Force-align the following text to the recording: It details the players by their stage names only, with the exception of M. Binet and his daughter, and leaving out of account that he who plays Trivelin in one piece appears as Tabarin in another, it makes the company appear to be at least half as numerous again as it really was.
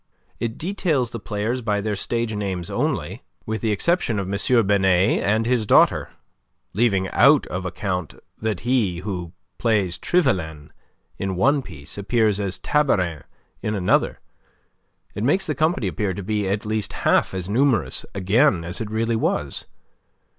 It 0.39 0.57
details 0.57 1.11
the 1.11 1.19
players 1.19 1.61
by 1.61 1.79
their 1.79 1.95
stage 1.95 2.33
names 2.33 2.71
only, 2.71 3.21
with 3.45 3.61
the 3.61 3.69
exception 3.71 4.17
of 4.17 4.25
M. 4.33 4.65
Binet 4.65 5.21
and 5.23 5.45
his 5.45 5.67
daughter, 5.67 6.05
and 6.07 6.15
leaving 6.73 7.07
out 7.09 7.45
of 7.49 7.67
account 7.67 8.15
that 8.41 8.61
he 8.61 9.01
who 9.01 9.31
plays 9.59 9.99
Trivelin 9.99 10.71
in 11.19 11.35
one 11.35 11.61
piece 11.61 11.99
appears 11.99 12.39
as 12.39 12.57
Tabarin 12.57 13.25
in 13.61 13.75
another, 13.75 14.19
it 15.13 15.23
makes 15.23 15.45
the 15.45 15.53
company 15.53 15.87
appear 15.87 16.15
to 16.15 16.23
be 16.23 16.47
at 16.49 16.65
least 16.65 16.93
half 17.05 17.35
as 17.35 17.47
numerous 17.47 18.03
again 18.15 18.63
as 18.63 18.81
it 18.81 18.89
really 18.89 19.15
was. 19.15 19.67